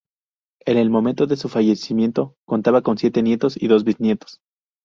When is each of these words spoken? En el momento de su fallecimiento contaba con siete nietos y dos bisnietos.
En 0.65 0.79
el 0.79 0.89
momento 0.89 1.27
de 1.27 1.37
su 1.37 1.47
fallecimiento 1.47 2.35
contaba 2.47 2.81
con 2.81 2.97
siete 2.97 3.21
nietos 3.21 3.55
y 3.61 3.67
dos 3.67 3.83
bisnietos. 3.83 4.41